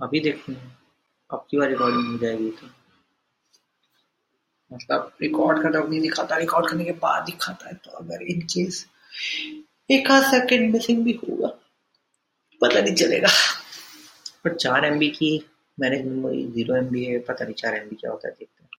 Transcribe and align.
अभी 0.00 0.20
देखते 0.20 0.52
हैं। 0.52 0.76
अब 1.30 1.46
की 1.50 1.58
बार 1.58 1.68
रिकॉर्डिंग 1.68 2.06
हो 2.06 2.18
जाएगी 2.18 2.50
तो। 2.50 2.66
मतलब 4.70 5.12
रिकॉर्ड 5.22 5.62
का 5.62 5.68
नहीं 5.68 6.00
दिखाता। 6.00 6.36
रिकॉर्ड 6.36 6.68
करने 6.68 6.84
के 6.84 6.92
बाद 7.02 7.24
दिखाता 7.24 7.68
है 7.68 7.74
तो 7.84 7.90
अगर 7.98 8.22
इन 8.24 8.40
केस 8.52 8.86
एक 9.90 10.10
आध 10.10 10.22
सेकेंड 10.30 10.72
मिसिंग 10.72 11.04
भी 11.04 11.12
होगा 11.22 11.48
पता 12.60 12.80
नहीं 12.80 12.94
चलेगा। 12.94 13.28
पर 14.44 14.54
चार 14.54 14.84
एमबी 14.84 15.08
की 15.10 15.30
मैनेज 15.78 16.04
मेमोरी 16.06 16.44
ज़ीरो 16.52 16.76
एमबी 16.76 17.04
है 17.04 17.18
पता 17.20 17.44
नहीं 17.44 17.54
चार 17.54 17.74
एमबी 17.76 17.96
क्या 17.96 18.10
होता 18.10 18.28
है। 18.28 18.34